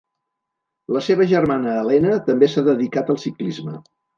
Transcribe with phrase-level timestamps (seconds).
[0.95, 3.79] La seva germana Elena també s'ha dedicat al ciclisme.